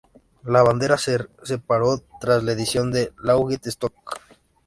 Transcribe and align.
La 0.45 0.63
banda 0.63 0.97
se 0.97 1.27
separó 1.43 2.01
tras 2.19 2.43
la 2.43 2.53
edición 2.53 2.91
de 2.91 3.13
"Laughing 3.23 3.59
Stock". 3.65 3.93